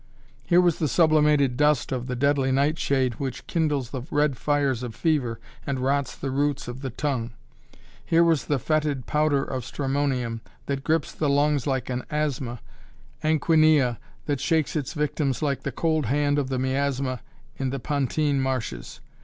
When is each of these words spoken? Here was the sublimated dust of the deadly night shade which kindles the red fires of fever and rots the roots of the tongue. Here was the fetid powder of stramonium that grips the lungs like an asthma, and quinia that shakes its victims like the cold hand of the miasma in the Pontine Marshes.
Here 0.43 0.61
was 0.61 0.79
the 0.79 0.87
sublimated 0.87 1.55
dust 1.57 1.91
of 1.91 2.07
the 2.07 2.15
deadly 2.15 2.51
night 2.51 2.79
shade 2.79 3.19
which 3.19 3.45
kindles 3.45 3.91
the 3.91 4.01
red 4.09 4.35
fires 4.35 4.81
of 4.81 4.95
fever 4.95 5.39
and 5.63 5.77
rots 5.79 6.15
the 6.15 6.31
roots 6.31 6.67
of 6.67 6.81
the 6.81 6.89
tongue. 6.89 7.33
Here 8.03 8.23
was 8.23 8.45
the 8.45 8.57
fetid 8.57 9.05
powder 9.05 9.43
of 9.43 9.63
stramonium 9.63 10.41
that 10.65 10.83
grips 10.83 11.11
the 11.11 11.29
lungs 11.29 11.67
like 11.67 11.87
an 11.91 12.03
asthma, 12.09 12.61
and 13.21 13.39
quinia 13.39 13.99
that 14.25 14.39
shakes 14.41 14.75
its 14.75 14.93
victims 14.93 15.43
like 15.43 15.61
the 15.61 15.71
cold 15.71 16.07
hand 16.07 16.39
of 16.39 16.49
the 16.49 16.57
miasma 16.57 17.19
in 17.57 17.69
the 17.69 17.79
Pontine 17.79 18.41
Marshes. 18.41 19.01